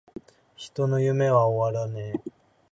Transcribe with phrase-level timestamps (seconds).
[0.55, 1.45] 人の夢は!!!
[1.45, 2.31] 終わらねェ!!!!